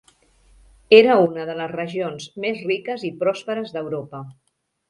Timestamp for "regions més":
1.75-2.65